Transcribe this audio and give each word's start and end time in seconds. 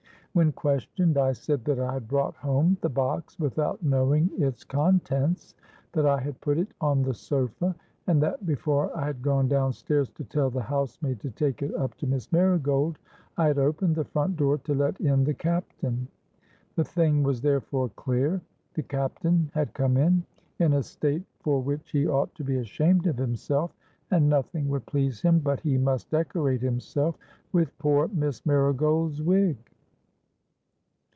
When 0.33 0.53
questioned, 0.53 1.17
I 1.17 1.33
said 1.33 1.65
that 1.65 1.77
I 1.77 1.91
had 1.91 2.07
brought 2.07 2.37
home 2.37 2.77
the 2.79 2.87
box 2.87 3.37
without 3.37 3.83
knowing 3.83 4.29
its 4.37 4.63
contents; 4.63 5.55
that 5.91 6.05
I 6.05 6.21
had 6.21 6.39
put 6.39 6.57
it 6.57 6.69
on 6.79 7.01
the 7.01 7.13
sofa; 7.13 7.75
and 8.07 8.23
that 8.23 8.45
before 8.45 8.95
I 8.95 9.07
had 9.07 9.21
gone 9.21 9.49
down 9.49 9.73
stairs 9.73 10.09
to 10.11 10.23
tell 10.23 10.49
the 10.49 10.61
housemaid 10.61 11.19
to 11.19 11.31
take 11.31 11.61
it 11.61 11.75
up 11.75 11.95
to 11.95 12.07
Miss 12.07 12.31
Marigold, 12.31 12.97
I 13.35 13.47
had 13.47 13.57
opened 13.59 13.93
the 13.95 14.05
front 14.05 14.37
door 14.37 14.57
to 14.59 14.73
let 14.73 15.01
in 15.01 15.25
the 15.25 15.33
Captain. 15.33 16.07
The 16.77 16.85
thing 16.85 17.23
was 17.23 17.41
therefore 17.41 17.89
clear:—the 17.97 18.83
Captain 18.83 19.51
had 19.53 19.73
come 19.73 19.97
in, 19.97 20.23
in 20.59 20.71
a 20.71 20.81
state 20.83 21.25
for 21.41 21.61
which 21.61 21.91
he 21.91 22.07
ought 22.07 22.33
to 22.35 22.45
be 22.45 22.55
ashamed 22.55 23.05
of 23.05 23.17
himself; 23.17 23.75
and 24.11 24.29
nothing 24.29 24.69
would 24.69 24.85
please 24.85 25.21
him 25.21 25.39
but 25.39 25.59
he 25.59 25.77
must 25.77 26.09
decorate 26.09 26.61
himself 26.61 27.17
with 27.51 27.77
poor 27.79 28.07
Miss 28.13 28.45
Marigold's 28.45 29.21
wig! 29.21 29.57